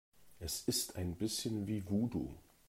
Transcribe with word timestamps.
Es 0.39 0.63
ist 0.67 0.95
ein 0.95 1.15
bisschen 1.15 1.67
wie 1.67 1.87
Voodoo. 1.87 2.33